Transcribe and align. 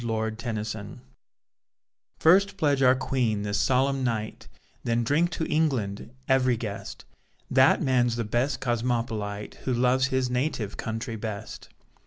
HANDS 0.01 0.65
ALL 0.73 0.81
ROUND 0.81 0.99
First 2.17 2.57
pledge 2.57 2.81
our 2.81 2.95
Queen 2.95 3.43
this 3.43 3.59
solemn 3.59 4.03
night, 4.03 4.47
Then 4.83 5.03
drink 5.03 5.29
to 5.33 5.45
England, 5.45 6.09
every 6.27 6.57
guest; 6.57 7.05
That 7.51 7.83
man's 7.83 8.15
the 8.15 8.23
best 8.23 8.59
Cosmopolite 8.59 9.57
Who 9.65 9.73
loves 9.75 10.07
his 10.07 10.27
native 10.27 10.75
country 10.75 11.17
best. 11.17 11.69